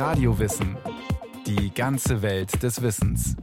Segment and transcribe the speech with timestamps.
[0.00, 0.78] Radiowissen.
[1.46, 3.36] Die ganze Welt des Wissens.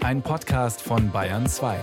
[0.00, 1.80] Ein Podcast von Bayern 2.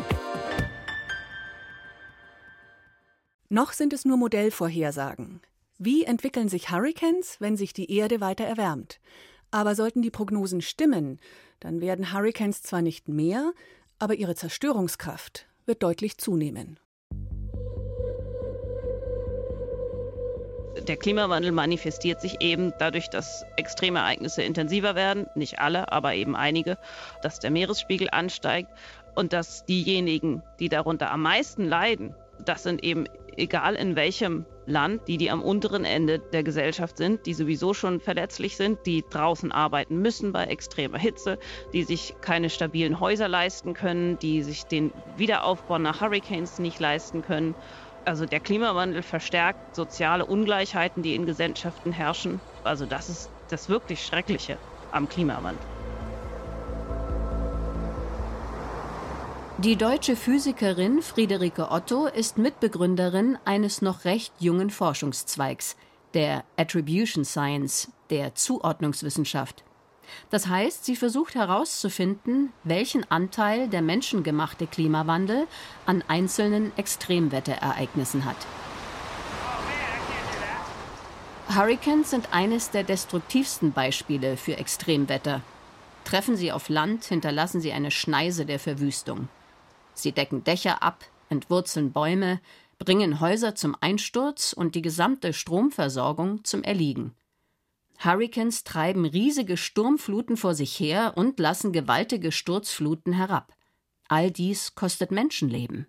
[3.50, 5.42] Noch sind es nur Modellvorhersagen.
[5.80, 9.00] Wie entwickeln sich Hurricanes, wenn sich die Erde weiter erwärmt?
[9.50, 11.20] Aber sollten die Prognosen stimmen,
[11.60, 13.54] dann werden Hurricanes zwar nicht mehr,
[13.98, 16.78] aber ihre Zerstörungskraft wird deutlich zunehmen.
[20.76, 26.78] Der Klimawandel manifestiert sich eben dadurch, dass Extremereignisse intensiver werden, nicht alle, aber eben einige,
[27.22, 28.70] dass der Meeresspiegel ansteigt
[29.14, 33.06] und dass diejenigen, die darunter am meisten leiden, das sind eben
[33.38, 38.00] egal in welchem Land, die, die am unteren Ende der Gesellschaft sind, die sowieso schon
[38.00, 41.38] verletzlich sind, die draußen arbeiten müssen bei extremer Hitze,
[41.74, 47.22] die sich keine stabilen Häuser leisten können, die sich den Wiederaufbau nach Hurricanes nicht leisten
[47.22, 47.56] können.
[48.06, 52.42] Also der Klimawandel verstärkt soziale Ungleichheiten, die in Gesellschaften herrschen.
[52.64, 54.58] Also das ist das wirklich Schreckliche
[54.92, 55.66] am Klimawandel.
[59.60, 65.78] Die deutsche Physikerin Friederike Otto ist Mitbegründerin eines noch recht jungen Forschungszweigs,
[66.14, 69.64] der Attribution Science, der Zuordnungswissenschaft.
[70.30, 75.48] Das heißt, sie versucht herauszufinden, welchen Anteil der menschengemachte Klimawandel
[75.86, 78.38] an einzelnen Extremwetterereignissen hat.
[81.50, 85.42] Hurricanes sind eines der destruktivsten Beispiele für Extremwetter.
[86.04, 89.30] Treffen sie auf Land, hinterlassen sie eine Schneise der Verwüstung.
[89.94, 92.40] Sie decken Dächer ab, entwurzeln Bäume,
[92.80, 97.14] bringen Häuser zum Einsturz und die gesamte Stromversorgung zum Erliegen.
[98.00, 103.54] Hurrikans treiben riesige Sturmfluten vor sich her und lassen gewaltige Sturzfluten herab.
[104.10, 105.88] All dies kostet Menschenleben.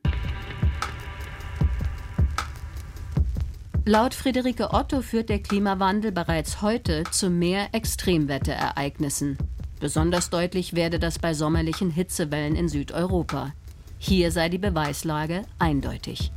[3.86, 9.36] Laut Friederike Otto führt der Klimawandel bereits heute zu mehr Extremwetterereignissen.
[9.78, 13.52] Besonders deutlich werde das bei sommerlichen Hitzewellen in Südeuropa.
[13.98, 16.32] Hier sei die Beweislage eindeutig.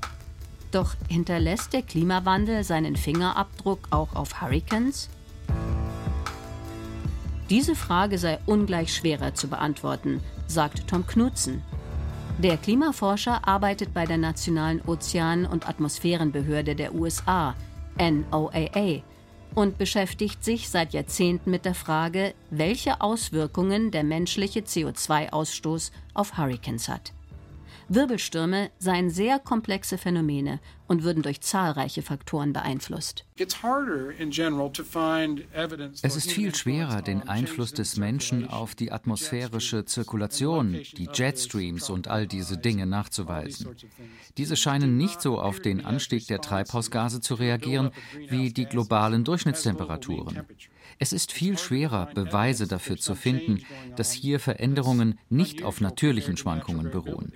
[0.72, 5.10] Doch hinterlässt der Klimawandel seinen Fingerabdruck auch auf Hurricanes?
[7.50, 11.62] Diese Frage sei ungleich schwerer zu beantworten, sagt Tom Knutzen.
[12.40, 17.56] Der Klimaforscher arbeitet bei der Nationalen Ozean- und Atmosphärenbehörde der USA,
[17.98, 19.02] NOAA,
[19.56, 26.90] und beschäftigt sich seit Jahrzehnten mit der Frage, welche Auswirkungen der menschliche CO2-Ausstoß auf Hurricanes
[26.90, 27.14] hat.
[27.90, 33.26] Wirbelstürme seien sehr komplexe Phänomene und würden durch zahlreiche Faktoren beeinflusst.
[36.02, 42.08] Es ist viel schwerer, den Einfluss des Menschen auf die atmosphärische Zirkulation, die Jetstreams und
[42.10, 43.76] all diese Dinge nachzuweisen.
[44.38, 47.92] Diese scheinen nicht so auf den Anstieg der Treibhausgase zu reagieren
[48.28, 50.42] wie die globalen Durchschnittstemperaturen.
[51.00, 53.64] Es ist viel schwerer, Beweise dafür zu finden,
[53.96, 57.34] dass hier Veränderungen nicht auf natürlichen Schwankungen beruhen.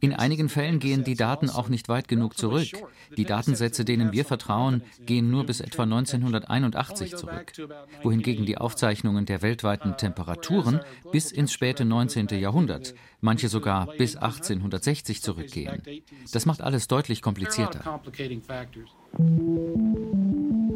[0.00, 2.68] In einigen Fällen gehen die Daten auch nicht weit genug zurück.
[3.16, 7.52] Die Datensätze, denen wir vertrauen, gehen nur bis etwa 1981 zurück,
[8.02, 10.80] wohingegen die Aufzeichnungen der weltweiten Temperaturen
[11.12, 12.28] bis ins späte 19.
[12.28, 15.82] Jahrhundert, manche sogar bis 1860 zurückgehen.
[16.32, 18.00] Das macht alles deutlich komplizierter.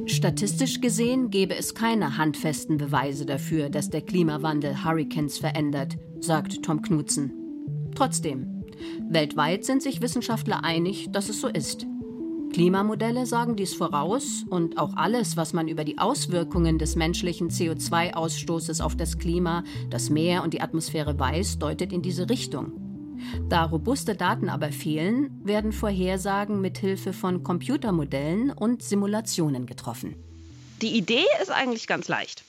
[0.06, 6.80] Statistisch gesehen gäbe es keine handfesten Beweise dafür, dass der Klimawandel Hurricanes verändert, sagt Tom
[6.80, 7.32] Knutzen.
[7.94, 8.57] Trotzdem,
[9.08, 11.86] Weltweit sind sich Wissenschaftler einig, dass es so ist.
[12.52, 18.82] Klimamodelle sagen dies voraus und auch alles, was man über die Auswirkungen des menschlichen CO2-Ausstoßes
[18.82, 22.72] auf das Klima, das Meer und die Atmosphäre weiß, deutet in diese Richtung.
[23.48, 30.16] Da robuste Daten aber fehlen, werden Vorhersagen mit Hilfe von Computermodellen und Simulationen getroffen.
[30.80, 32.44] Die Idee ist eigentlich ganz leicht.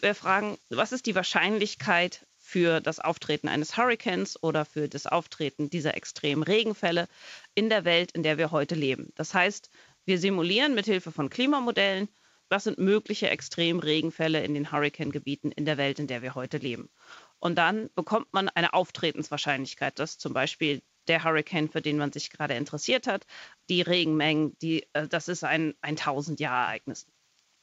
[0.00, 5.70] Wir fragen, was ist die Wahrscheinlichkeit, für das Auftreten eines Hurrikans oder für das Auftreten
[5.70, 7.08] dieser extremen Regenfälle
[7.54, 9.10] in der Welt, in der wir heute leben.
[9.14, 9.70] Das heißt,
[10.04, 12.10] wir simulieren mit Hilfe von Klimamodellen,
[12.50, 16.90] was sind mögliche Extremregenfälle in den Hurrikangebieten in der Welt, in der wir heute leben.
[17.38, 22.28] Und dann bekommt man eine Auftretenswahrscheinlichkeit, dass zum Beispiel der Hurrikan, für den man sich
[22.28, 23.26] gerade interessiert hat,
[23.70, 27.06] die Regenmengen, die, äh, das ist ein, ein 1000-Jahr-Ereignis.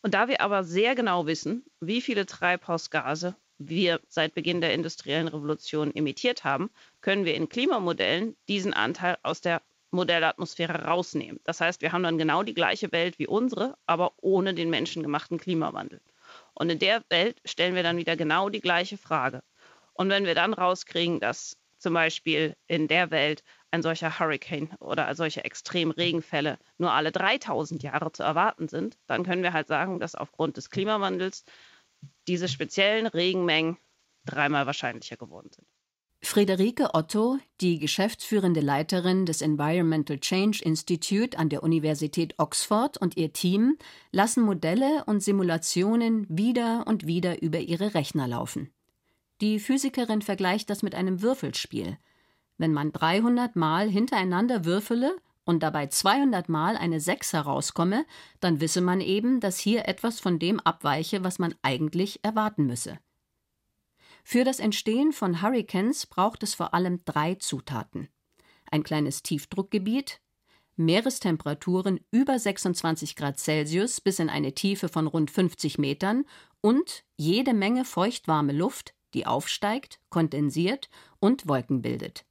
[0.01, 5.27] Und da wir aber sehr genau wissen, wie viele Treibhausgase wir seit Beginn der industriellen
[5.27, 6.71] Revolution emittiert haben,
[7.01, 9.61] können wir in Klimamodellen diesen Anteil aus der
[9.91, 11.39] Modellatmosphäre rausnehmen.
[11.44, 15.38] Das heißt, wir haben dann genau die gleiche Welt wie unsere, aber ohne den menschengemachten
[15.38, 16.01] Klimawandel.
[16.53, 19.44] Und in der Welt stellen wir dann wieder genau die gleiche Frage.
[19.94, 25.13] Und wenn wir dann rauskriegen, dass zum Beispiel in der Welt ein solcher Hurricane oder
[25.15, 30.15] solche Extremregenfälle nur alle 3000 Jahre zu erwarten sind, dann können wir halt sagen, dass
[30.15, 31.45] aufgrund des Klimawandels
[32.27, 33.77] diese speziellen Regenmengen
[34.25, 35.67] dreimal wahrscheinlicher geworden sind.
[36.21, 43.31] Friederike Otto, die geschäftsführende Leiterin des Environmental Change Institute an der Universität Oxford und ihr
[43.31, 43.77] Team
[44.11, 48.69] lassen Modelle und Simulationen wieder und wieder über ihre Rechner laufen.
[49.39, 51.97] Die Physikerin vergleicht das mit einem Würfelspiel.
[52.57, 55.15] Wenn man 300 Mal hintereinander würfele
[55.45, 58.06] und dabei 200 Mal eine 6 herauskomme,
[58.39, 63.00] dann wisse man eben, dass hier etwas von dem abweiche, was man eigentlich erwarten müsse.
[64.24, 68.09] Für das Entstehen von Hurrikans braucht es vor allem drei Zutaten.
[68.69, 70.21] Ein kleines Tiefdruckgebiet,
[70.75, 76.25] Meerestemperaturen über 26 Grad Celsius bis in eine Tiefe von rund 50 Metern
[76.62, 80.89] und jede Menge feuchtwarme Luft, die aufsteigt, kondensiert
[81.19, 82.25] und Wolken bildet.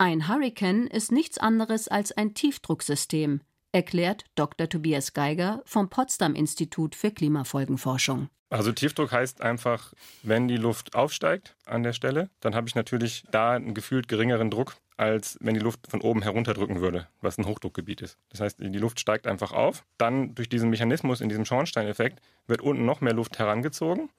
[0.00, 3.40] Ein Hurrikan ist nichts anderes als ein Tiefdrucksystem,
[3.72, 4.68] erklärt Dr.
[4.68, 8.28] Tobias Geiger vom Potsdam Institut für Klimafolgenforschung.
[8.48, 9.92] Also Tiefdruck heißt einfach,
[10.22, 14.52] wenn die Luft aufsteigt an der Stelle, dann habe ich natürlich da einen gefühlt geringeren
[14.52, 18.18] Druck, als wenn die Luft von oben herunterdrücken würde, was ein Hochdruckgebiet ist.
[18.28, 19.84] Das heißt, die Luft steigt einfach auf.
[19.98, 24.10] Dann durch diesen Mechanismus in diesem Schornsteineffekt wird unten noch mehr Luft herangezogen.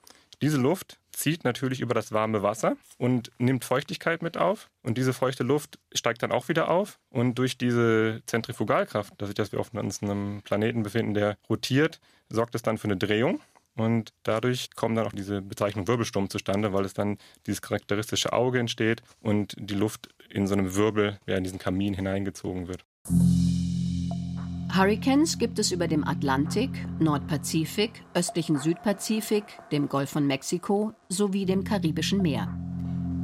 [0.42, 4.70] Diese Luft zieht natürlich über das warme Wasser und nimmt Feuchtigkeit mit auf.
[4.82, 6.98] Und diese feuchte Luft steigt dann auch wieder auf.
[7.10, 12.62] Und durch diese Zentrifugalkraft, dadurch, dass wir auf einem Planeten befinden, der rotiert, sorgt es
[12.62, 13.40] dann für eine Drehung.
[13.76, 18.58] Und dadurch kommt dann auch diese Bezeichnung Wirbelsturm zustande, weil es dann dieses charakteristische Auge
[18.58, 22.84] entsteht und die Luft in so einem Wirbel ja, in diesen Kamin hineingezogen wird.
[24.72, 26.70] Hurrikans gibt es über dem Atlantik,
[27.00, 32.46] Nordpazifik, östlichen Südpazifik, dem Golf von Mexiko sowie dem Karibischen Meer.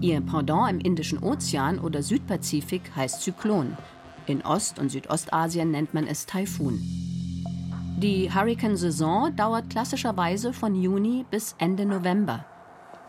[0.00, 3.76] Ihr Pendant im Indischen Ozean oder Südpazifik heißt Zyklon.
[4.26, 6.80] In Ost- und Südostasien nennt man es Taifun.
[7.98, 12.44] Die Hurrikansaison dauert klassischerweise von Juni bis Ende November.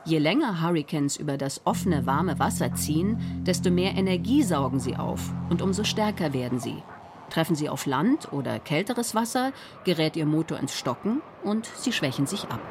[0.06, 3.18] Je länger Hurrikans über das offene, warme Wasser ziehen,
[3.48, 6.84] desto mehr Energie saugen sie auf und umso stärker werden sie.
[7.30, 9.52] Treffen sie auf Land oder kälteres Wasser,
[9.84, 12.62] gerät ihr Motor ins Stocken und sie schwächen sich ab.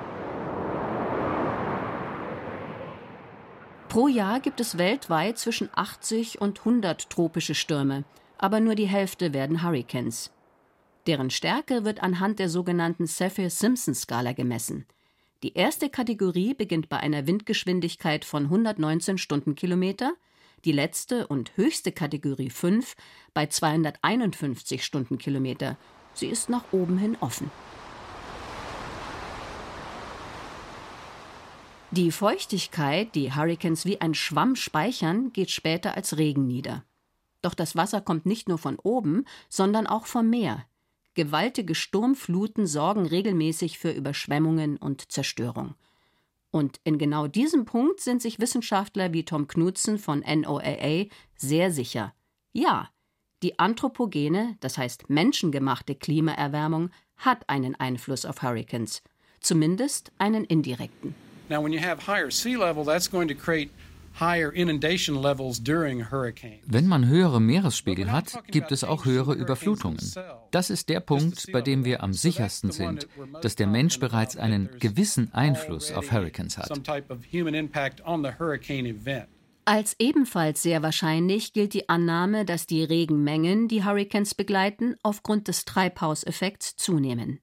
[3.89, 8.05] Pro Jahr gibt es weltweit zwischen 80 und 100 tropische Stürme,
[8.37, 10.33] aber nur die Hälfte werden Hurrikans.
[11.07, 14.87] Deren Stärke wird anhand der sogenannten Saffir-Simpson-Skala gemessen.
[15.43, 20.15] Die erste Kategorie beginnt bei einer Windgeschwindigkeit von 119 Stundenkilometer,
[20.65, 22.95] die letzte und höchste Kategorie 5
[23.35, 25.77] bei 251 Stundenkilometer.
[26.15, 27.51] Sie ist nach oben hin offen.
[31.93, 36.85] Die Feuchtigkeit, die Hurrikans wie ein Schwamm speichern, geht später als Regen nieder.
[37.43, 40.67] Doch das Wasser kommt nicht nur von oben, sondern auch vom Meer.
[41.15, 45.75] Gewaltige Sturmfluten sorgen regelmäßig für Überschwemmungen und Zerstörung.
[46.57, 51.05] Und in genau diesem Punkt sind sich Wissenschaftler wie Tom Knudsen von NOAA
[51.37, 52.15] sehr sicher.
[52.55, 52.89] Ja,
[53.43, 56.89] die anthropogene, das heißt menschengemachte Klimaerwärmung
[57.19, 59.03] hat einen Einfluss auf Hurrikans,
[59.41, 61.15] zumindest einen indirekten.
[61.51, 63.71] Now when you have higher sea level, that's going to create
[66.67, 69.99] wenn man höhere Meeresspiegel hat, gibt es auch höhere Überflutungen.
[70.51, 73.07] Das ist der Punkt, bei dem wir am sichersten sind,
[73.43, 76.71] dass der Mensch bereits einen gewissen Einfluss auf Hurrikans hat.
[79.69, 85.65] Als ebenfalls sehr wahrscheinlich gilt die Annahme, dass die Regenmengen, die Hurrikans begleiten, aufgrund des
[85.65, 87.41] Treibhauseffekts zunehmen.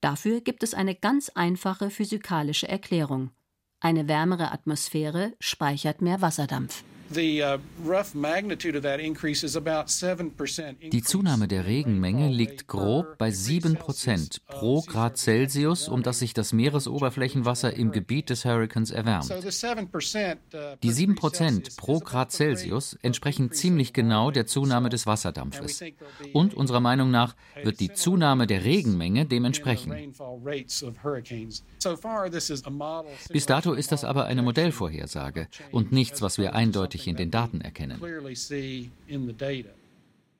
[0.00, 3.32] Dafür gibt es eine ganz einfache physikalische Erklärung.
[3.80, 6.82] Eine wärmere Atmosphäre speichert mehr Wasserdampf.
[7.08, 7.58] Uh,
[10.92, 16.34] Die Zunahme der Regenmenge liegt grob bei 7 Prozent pro Grad Celsius, um das sich
[16.34, 19.30] das Meeresoberflächenwasser im Gebiet des Hurrikans erwärmt.
[19.30, 19.40] Uh,
[20.82, 25.82] Die 7 Prozent pro Grad Celsius entsprechen ziemlich genau der Zunahme des Wasserdampfes.
[26.32, 29.94] Und unserer Meinung nach wird die Zunahme der Regenmenge dementsprechend.
[33.30, 37.30] Bis dato ist das aber eine Modellvorhersage und nichts, was wir eindeutig eindeutig in den
[37.30, 38.00] Daten erkennen.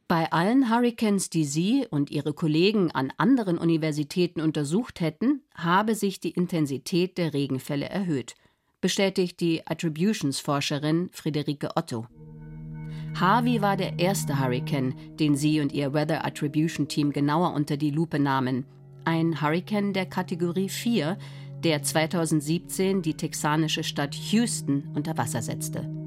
[0.08, 6.20] Bei allen Hurrikans, die Sie und Ihre Kollegen an anderen Universitäten untersucht hätten, habe sich
[6.20, 8.34] die Intensität der Regenfälle erhöht,
[8.80, 12.06] bestätigt die Attributions-Forscherin Friederike Otto.
[13.18, 17.90] Harvey war der erste Hurrikan, den sie und ihr Weather Attribution Team genauer unter die
[17.90, 18.64] Lupe nahmen.
[19.04, 21.18] Ein Hurrikan der Kategorie 4,
[21.64, 26.05] der 2017 die texanische Stadt Houston unter Wasser setzte.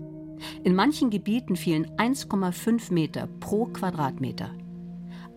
[0.63, 4.51] In manchen Gebieten fielen 1,5 Meter pro Quadratmeter.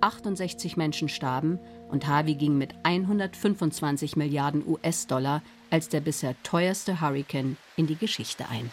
[0.01, 7.57] 68 Menschen starben und Harvey ging mit 125 Milliarden US-Dollar als der bisher teuerste Hurrikan
[7.77, 8.71] in die Geschichte ein.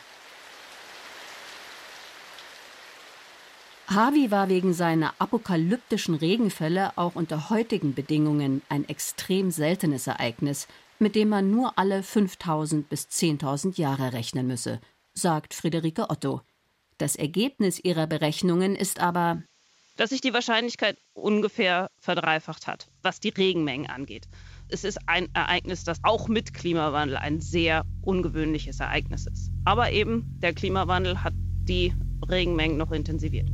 [3.88, 10.67] Harvey war wegen seiner apokalyptischen Regenfälle auch unter heutigen Bedingungen ein extrem seltenes Ereignis,
[11.00, 14.79] mit dem man nur alle 5000 bis 10.000 Jahre rechnen müsse,
[15.19, 16.41] sagt Friederike Otto.
[16.97, 19.43] Das Ergebnis ihrer Berechnungen ist aber,
[19.95, 24.29] dass sich die Wahrscheinlichkeit ungefähr verdreifacht hat, was die Regenmengen angeht.
[24.69, 29.51] Es ist ein Ereignis, das auch mit Klimawandel ein sehr ungewöhnliches Ereignis ist.
[29.65, 31.93] Aber eben der Klimawandel hat die
[32.29, 33.49] Regenmengen noch intensiviert.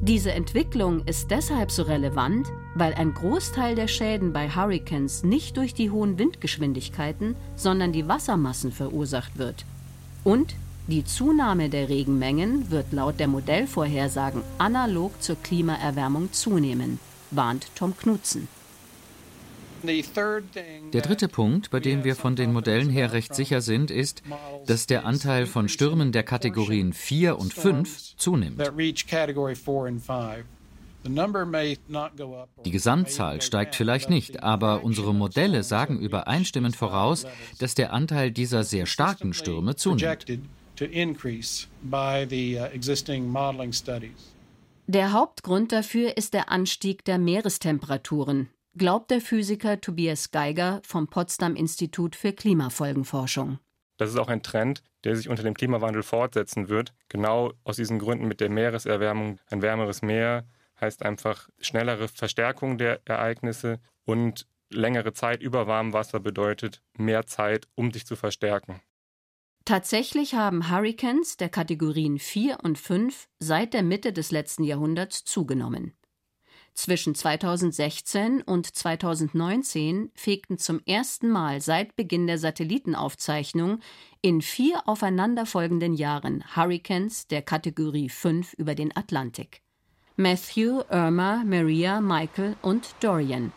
[0.00, 5.74] Diese Entwicklung ist deshalb so relevant, weil ein Großteil der Schäden bei Hurricanes nicht durch
[5.74, 9.66] die hohen Windgeschwindigkeiten, sondern die Wassermassen verursacht wird.
[10.24, 10.54] Und
[10.86, 16.98] die Zunahme der Regenmengen wird laut der Modellvorhersagen analog zur Klimaerwärmung zunehmen,
[17.30, 18.48] warnt Tom Knutzen.
[19.82, 24.22] Der dritte Punkt, bei dem wir von den Modellen her recht sicher sind, ist,
[24.66, 28.58] dass der Anteil von Stürmen der Kategorien 4 und 5 zunimmt.
[31.04, 37.26] Die Gesamtzahl steigt vielleicht nicht, aber unsere Modelle sagen übereinstimmend voraus,
[37.58, 40.26] dass der Anteil dieser sehr starken Stürme zunimmt.
[44.86, 51.56] Der Hauptgrund dafür ist der Anstieg der Meerestemperaturen, glaubt der Physiker Tobias Geiger vom Potsdam
[51.56, 53.58] Institut für Klimafolgenforschung.
[53.98, 56.94] Das ist auch ein Trend, der sich unter dem Klimawandel fortsetzen wird.
[57.08, 59.40] Genau aus diesen Gründen mit der Meereserwärmung.
[59.50, 60.46] Ein wärmeres Meer
[60.80, 67.68] heißt einfach schnellere Verstärkung der Ereignisse und längere Zeit über warmem Wasser bedeutet mehr Zeit,
[67.74, 68.80] um sich zu verstärken.
[69.64, 75.92] Tatsächlich haben Hurricanes der Kategorien 4 und 5 seit der Mitte des letzten Jahrhunderts zugenommen.
[76.72, 83.80] Zwischen 2016 und 2019 fegten zum ersten Mal seit Beginn der Satellitenaufzeichnung
[84.22, 89.62] in vier aufeinanderfolgenden Jahren Hurricanes der Kategorie 5 über den Atlantik.
[90.20, 93.52] Matthew, Irma, Maria, Michael und Dorian.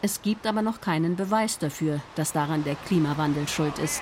[0.00, 4.00] Es gibt aber noch keinen Beweis dafür, dass daran der Klimawandel schuld ist.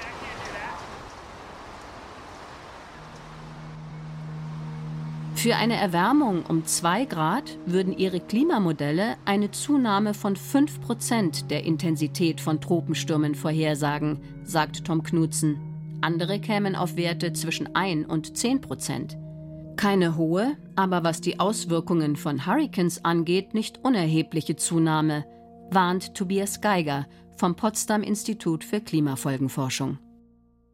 [5.35, 11.65] Für eine Erwärmung um 2 Grad würden ihre Klimamodelle eine Zunahme von 5 Prozent der
[11.65, 15.59] Intensität von Tropenstürmen vorhersagen, sagt Tom Knutzen.
[16.01, 19.17] Andere kämen auf Werte zwischen 1 und 10 Prozent.
[19.79, 25.25] Keine hohe, aber was die Auswirkungen von Hurricanes angeht, nicht unerhebliche Zunahme,
[25.71, 27.07] warnt Tobias Geiger
[27.37, 30.01] vom Potsdam Institut für Klimafolgenforschung.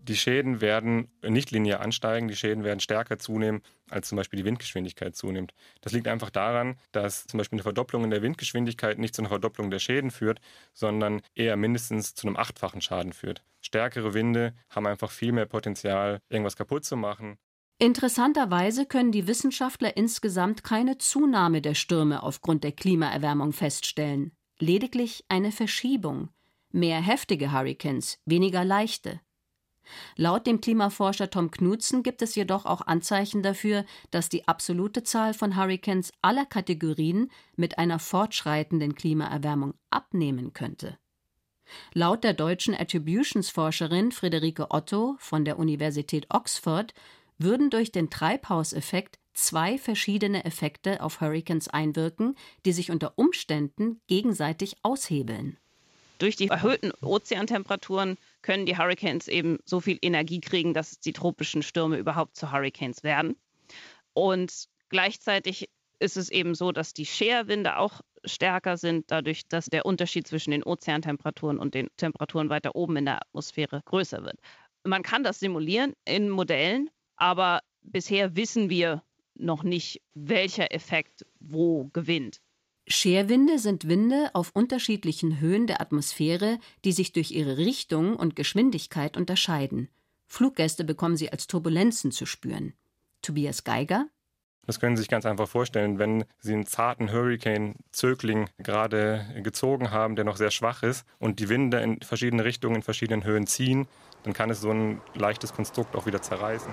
[0.01, 4.47] Die Schäden werden nicht linear ansteigen, die Schäden werden stärker zunehmen, als zum Beispiel die
[4.47, 5.53] Windgeschwindigkeit zunimmt.
[5.83, 9.29] Das liegt einfach daran, dass zum Beispiel eine Verdopplung in der Windgeschwindigkeit nicht zu einer
[9.29, 10.41] Verdopplung der Schäden führt,
[10.73, 13.45] sondern eher mindestens zu einem achtfachen Schaden führt.
[13.61, 17.37] Stärkere Winde haben einfach viel mehr Potenzial, irgendwas kaputt zu machen.
[17.79, 25.51] Interessanterweise können die Wissenschaftler insgesamt keine Zunahme der Stürme aufgrund der Klimaerwärmung feststellen, lediglich eine
[25.51, 26.29] Verschiebung.
[26.71, 29.21] Mehr heftige Hurricanes, weniger leichte.
[30.17, 35.35] Laut dem Klimaforscher Tom Knutzen gibt es jedoch auch Anzeichen dafür, dass die absolute Zahl
[35.35, 40.99] von Hurricanes aller Kategorien mit einer fortschreitenden Klimaerwärmung abnehmen könnte.
[41.93, 46.95] Laut der deutschen Attributions-Forscherin Friederike Otto von der Universität Oxford
[47.39, 54.77] würden durch den Treibhauseffekt zwei verschiedene Effekte auf Hurricanes einwirken, die sich unter Umständen gegenseitig
[54.83, 55.59] aushebeln.
[56.19, 61.63] Durch die erhöhten Ozeantemperaturen können die Hurricanes eben so viel Energie kriegen, dass die tropischen
[61.63, 63.37] Stürme überhaupt zu Hurricanes werden.
[64.13, 69.87] Und gleichzeitig ist es eben so, dass die Scherwinde auch stärker sind, dadurch, dass der
[69.87, 74.39] Unterschied zwischen den Ozeantemperaturen und den Temperaturen weiter oben in der Atmosphäre größer wird.
[74.85, 79.03] Man kann das simulieren in Modellen, aber bisher wissen wir
[79.35, 82.41] noch nicht, welcher Effekt wo gewinnt.
[82.87, 89.17] Scherwinde sind Winde auf unterschiedlichen Höhen der Atmosphäre, die sich durch ihre Richtung und Geschwindigkeit
[89.17, 89.89] unterscheiden.
[90.27, 92.75] Fluggäste bekommen sie als Turbulenzen zu spüren.
[93.23, 94.09] Tobias Geiger
[94.67, 100.17] das können Sie sich ganz einfach vorstellen, wenn Sie einen zarten Hurricane-Zögling gerade gezogen haben,
[100.17, 103.87] der noch sehr schwach ist und die Winde in verschiedene Richtungen, in verschiedenen Höhen ziehen,
[104.25, 106.73] dann kann es so ein leichtes Konstrukt auch wieder zerreißen.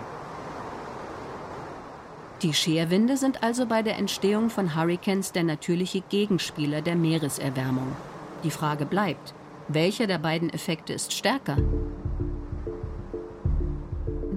[2.42, 7.96] Die Scherwinde sind also bei der Entstehung von Hurricanes der natürliche Gegenspieler der Meereserwärmung.
[8.44, 9.36] Die Frage bleibt,
[9.68, 11.58] welcher der beiden Effekte ist stärker?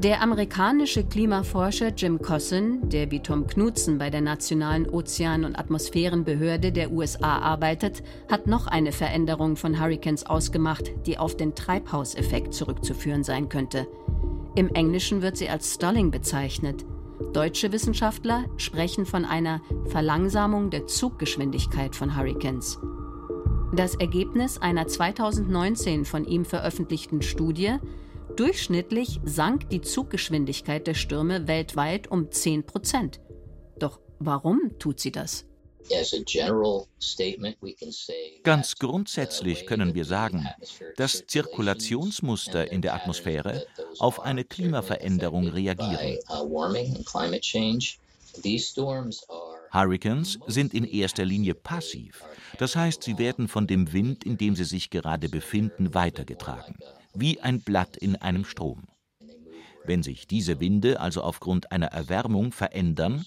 [0.04, 6.72] Der amerikanische Klimaforscher Jim Cosson, der wie Tom Knudsen bei der Nationalen Ozean- und Atmosphärenbehörde
[6.72, 13.24] der USA arbeitet, hat noch eine Veränderung von Hurricanes ausgemacht, die auf den Treibhauseffekt zurückzuführen
[13.24, 13.86] sein könnte.
[14.54, 16.84] Im Englischen wird sie als Stalling bezeichnet.
[17.32, 22.78] Deutsche Wissenschaftler sprechen von einer Verlangsamung der Zuggeschwindigkeit von Hurricanes.
[23.72, 27.78] Das Ergebnis einer 2019 von ihm veröffentlichten Studie
[28.36, 33.20] Durchschnittlich sank die Zuggeschwindigkeit der Stürme weltweit um 10 Prozent.
[33.78, 35.44] Doch warum tut sie das?
[38.42, 40.48] Ganz grundsätzlich können wir sagen,
[40.96, 43.66] dass Zirkulationsmuster in der Atmosphäre
[43.98, 46.18] auf eine Klimaveränderung reagieren.
[49.72, 52.24] Hurricanes sind in erster Linie passiv.
[52.58, 56.76] Das heißt, sie werden von dem Wind, in dem sie sich gerade befinden, weitergetragen
[57.14, 58.84] wie ein Blatt in einem Strom.
[59.84, 63.26] Wenn sich diese Winde also aufgrund einer Erwärmung verändern,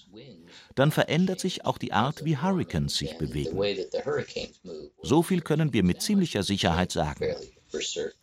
[0.74, 3.58] dann verändert sich auch die Art, wie Hurricanes sich bewegen.
[5.02, 7.26] So viel können wir mit ziemlicher Sicherheit sagen.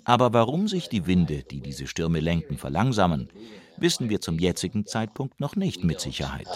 [0.04, 3.30] Aber warum sich die Winde, die diese Stürme lenken, verlangsamen,
[3.78, 6.48] wissen wir zum jetzigen Zeitpunkt noch nicht mit Sicherheit.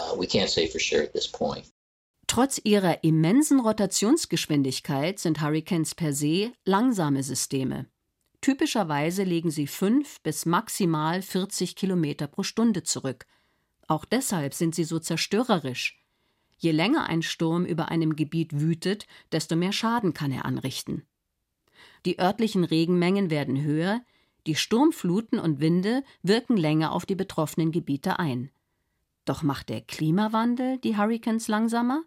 [2.26, 7.86] Trotz ihrer immensen Rotationsgeschwindigkeit sind Hurricanes per se langsame Systeme.
[8.40, 13.26] Typischerweise legen sie fünf bis maximal 40 Kilometer pro Stunde zurück.
[13.86, 16.02] Auch deshalb sind sie so zerstörerisch.
[16.58, 21.06] Je länger ein Sturm über einem Gebiet wütet, desto mehr Schaden kann er anrichten.
[22.06, 24.02] Die örtlichen Regenmengen werden höher,
[24.46, 28.50] die Sturmfluten und Winde wirken länger auf die betroffenen Gebiete ein.
[29.24, 32.02] Doch macht der Klimawandel die Hurricanes langsamer?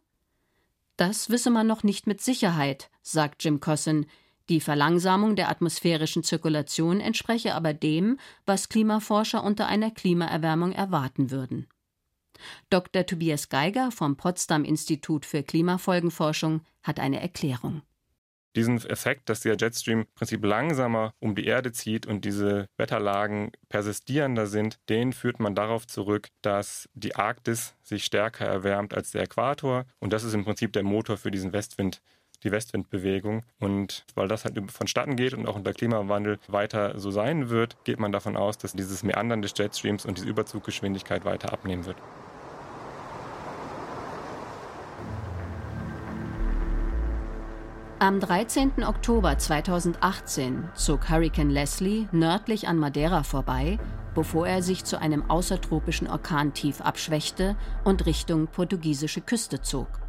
[0.97, 4.05] Das wisse man noch nicht mit Sicherheit, sagt Jim Cosson,
[4.49, 11.67] die Verlangsamung der atmosphärischen Zirkulation entspreche aber dem, was Klimaforscher unter einer Klimaerwärmung erwarten würden.
[12.69, 13.05] Dr.
[13.05, 17.83] Tobias Geiger vom Potsdam Institut für Klimafolgenforschung hat eine Erklärung.
[18.55, 23.51] Diesen Effekt, dass der Jetstream im Prinzip langsamer um die Erde zieht und diese Wetterlagen
[23.67, 29.23] persistierender sind, den führt man darauf zurück, dass die Arktis sich stärker erwärmt als der
[29.23, 29.85] Äquator.
[29.99, 32.01] Und das ist im Prinzip der Motor für diesen Westwind,
[32.43, 33.43] die Westwindbewegung.
[33.59, 37.99] Und weil das halt vonstatten geht und auch unter Klimawandel weiter so sein wird, geht
[37.99, 41.97] man davon aus, dass dieses Meandern des Jetstreams und diese Überzuggeschwindigkeit weiter abnehmen wird.
[48.03, 48.83] Am 13.
[48.85, 53.79] Oktober 2018 zog Hurricane Leslie nördlich an Madeira vorbei,
[54.13, 60.02] bevor er sich zu einem außertropischen Orkantief abschwächte und Richtung portugiesische Küste zog.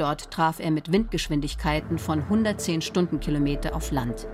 [0.00, 4.26] Dort traf er mit Windgeschwindigkeiten von 110 Stundenkilometer auf Land.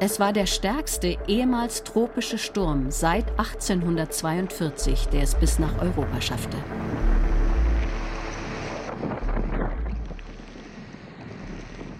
[0.00, 6.56] Es war der stärkste ehemals tropische Sturm seit 1842, der es bis nach Europa schaffte.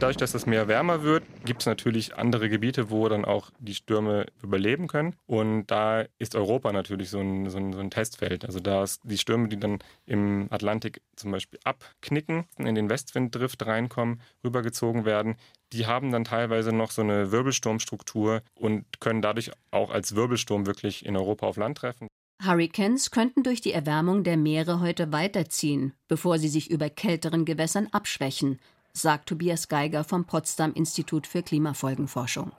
[0.04, 3.74] Dadurch, dass das Meer wärmer wird, gibt es natürlich andere Gebiete, wo dann auch die
[3.74, 5.16] Stürme überleben können.
[5.24, 8.44] Und da ist Europa natürlich so ein, so ein, so ein Testfeld.
[8.44, 13.64] Also da ist die Stürme, die dann im Atlantik zum Beispiel abknicken, in den Westwinddrift
[13.64, 15.36] reinkommen, rübergezogen werden,
[15.72, 21.06] die haben dann teilweise noch so eine Wirbelsturmstruktur und können dadurch auch als Wirbelsturm wirklich
[21.06, 22.08] in Europa auf Land treffen.
[22.44, 27.88] Hurricanes könnten durch die Erwärmung der Meere heute weiterziehen, bevor sie sich über kälteren Gewässern
[27.90, 28.58] abschwächen,
[28.96, 32.52] sagt Tobias Geiger vom Potsdam Institut für Klimafolgenforschung.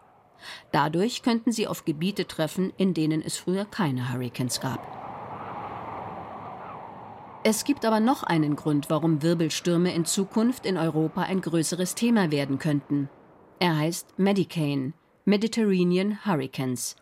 [0.71, 4.79] Dadurch könnten sie auf Gebiete treffen, in denen es früher keine Hurricanes gab.
[7.43, 12.31] Es gibt aber noch einen Grund, warum Wirbelstürme in Zukunft in Europa ein größeres Thema
[12.31, 13.07] werden könnten.
[13.59, 14.93] Er heißt Medicane,
[15.25, 16.95] Mediterranean Hurricanes.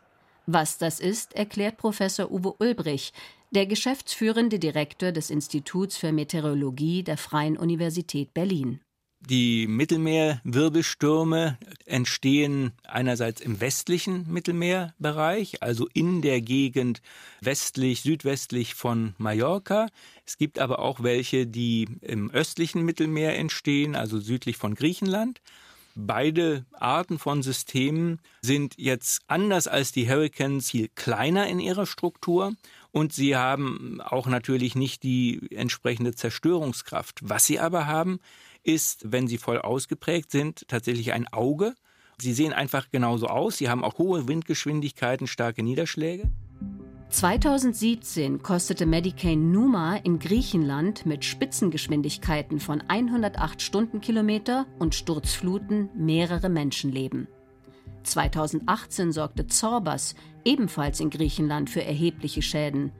[0.45, 3.13] Was das ist, erklärt Professor Uwe Ulbrich,
[3.51, 8.81] der geschäftsführende Direktor des Instituts für Meteorologie der Freien Universität Berlin.
[9.29, 17.01] Die Mittelmeerwirbelstürme entstehen einerseits im westlichen Mittelmeerbereich, also in der Gegend
[17.39, 19.87] westlich, südwestlich von Mallorca.
[20.25, 25.39] Es gibt aber auch welche, die im östlichen Mittelmeer entstehen, also südlich von Griechenland.
[25.95, 32.53] Beide Arten von Systemen sind jetzt anders als die Hurricanes viel kleiner in ihrer Struktur
[32.91, 37.19] und sie haben auch natürlich nicht die entsprechende Zerstörungskraft.
[37.21, 38.19] Was sie aber haben,
[38.63, 41.75] ist, wenn sie voll ausgeprägt sind, tatsächlich ein Auge.
[42.19, 43.57] Sie sehen einfach genauso aus.
[43.57, 46.31] Sie haben auch hohe Windgeschwindigkeiten, starke Niederschläge.
[47.09, 57.27] 2017 kostete Medicaid Numa in Griechenland mit Spitzengeschwindigkeiten von 108 Stundenkilometer und Sturzfluten mehrere Menschenleben.
[58.01, 62.91] 2018 sorgte Zorbas, ebenfalls in Griechenland für erhebliche Schäden.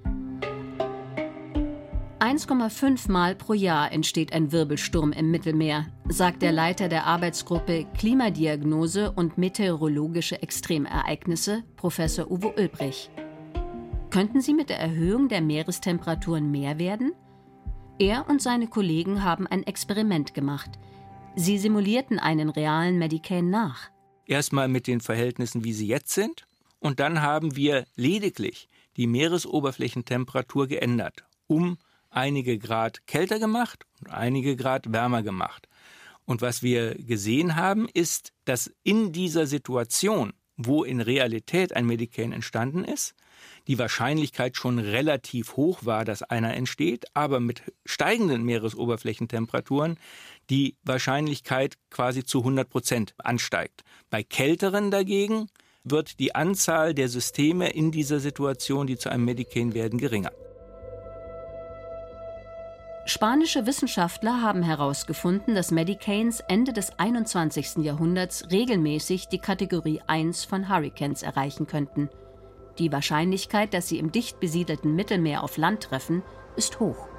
[2.33, 9.11] 1,5 Mal pro Jahr entsteht ein Wirbelsturm im Mittelmeer, sagt der Leiter der Arbeitsgruppe Klimadiagnose
[9.11, 13.11] und meteorologische Extremereignisse, Professor Uwe Ulbrich.
[14.09, 17.13] Könnten sie mit der Erhöhung der Meerestemperaturen mehr werden?
[17.99, 20.71] Er und seine Kollegen haben ein Experiment gemacht.
[21.35, 23.91] Sie simulierten einen realen Medicaid nach.
[24.25, 26.47] Erstmal mit den Verhältnissen, wie sie jetzt sind,
[26.79, 31.77] und dann haben wir lediglich die Meeresoberflächentemperatur geändert, um
[32.13, 35.67] einige Grad kälter gemacht und einige Grad wärmer gemacht.
[36.25, 42.31] Und was wir gesehen haben, ist, dass in dieser Situation, wo in Realität ein Medicaid
[42.31, 43.15] entstanden ist,
[43.67, 49.97] die Wahrscheinlichkeit schon relativ hoch war, dass einer entsteht, aber mit steigenden Meeresoberflächentemperaturen
[50.49, 53.83] die Wahrscheinlichkeit quasi zu 100 Prozent ansteigt.
[54.09, 55.47] Bei kälteren dagegen
[55.83, 60.31] wird die Anzahl der Systeme in dieser Situation, die zu einem Medicaid werden, geringer.
[63.05, 67.83] Spanische Wissenschaftler haben herausgefunden, dass Medicains Ende des 21.
[67.83, 72.09] Jahrhunderts regelmäßig die Kategorie 1 von Hurricanes erreichen könnten.
[72.79, 76.23] Die Wahrscheinlichkeit, dass sie im dicht besiedelten Mittelmeer auf Land treffen,
[76.55, 77.09] ist hoch.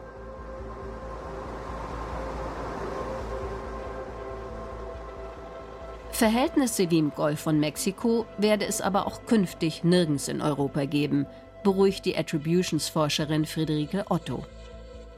[6.13, 11.27] Verhältnisse wie im Golf von Mexiko werde es aber auch künftig nirgends in Europa geben,
[11.63, 14.47] beruhigt die Attributions-Forscherin Friederike Otto.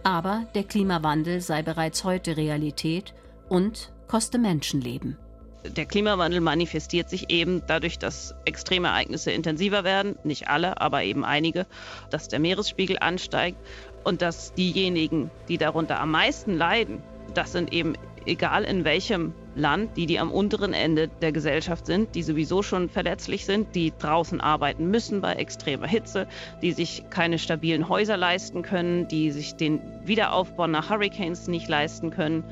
[0.07, 3.13] Aber der Klimawandel sei bereits heute Realität
[3.49, 5.19] und koste Menschenleben.
[5.65, 11.67] Der Klimawandel manifestiert sich eben dadurch, dass Extremereignisse intensiver werden, nicht alle, aber eben einige,
[12.09, 13.59] dass der Meeresspiegel ansteigt
[14.05, 17.03] und dass diejenigen, die darunter am meisten leiden,
[17.35, 17.95] das sind eben
[18.27, 22.89] egal in welchem Land, die, die am unteren Ende der Gesellschaft sind, die sowieso schon
[22.89, 26.27] verletzlich sind, die draußen arbeiten müssen bei extremer Hitze,
[26.63, 32.11] die sich keine stabilen Häuser leisten können, die sich den Wiederaufbau nach Hurricanes nicht leisten
[32.11, 32.45] können.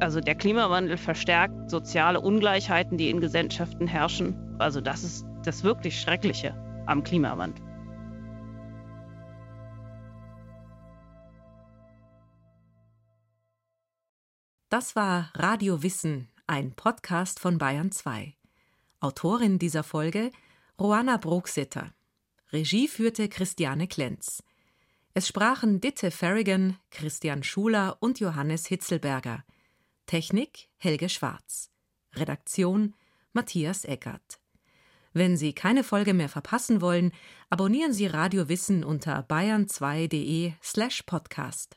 [0.00, 4.34] Also der Klimawandel verstärkt soziale Ungleichheiten, die in Gesellschaften herrschen.
[4.58, 6.54] Also das ist das wirklich Schreckliche
[6.86, 7.71] am Klimawandel.
[14.72, 18.34] Das war Radio Wissen, ein Podcast von Bayern 2.
[19.00, 20.32] Autorin dieser Folge
[20.80, 21.92] Roana Brooksitter.
[22.54, 24.42] Regie führte Christiane Klenz.
[25.12, 29.44] Es sprachen Ditte Ferrigan, Christian Schuler und Johannes Hitzelberger.
[30.06, 31.70] Technik Helge Schwarz.
[32.14, 32.94] Redaktion
[33.34, 34.40] Matthias Eckert.
[35.12, 37.12] Wenn Sie keine Folge mehr verpassen wollen,
[37.50, 41.76] abonnieren Sie Radio Wissen unter bayern2.de slash podcast.